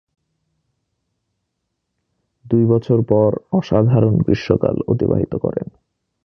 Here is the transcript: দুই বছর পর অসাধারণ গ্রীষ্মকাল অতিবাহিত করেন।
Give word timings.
দুই 2.45 2.63
বছর 2.65 2.99
পর 3.09 3.31
অসাধারণ 3.51 4.15
গ্রীষ্মকাল 4.17 4.75
অতিবাহিত 4.87 5.33
করেন। 5.35 5.67